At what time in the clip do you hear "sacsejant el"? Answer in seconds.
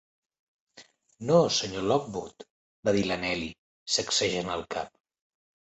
3.99-4.69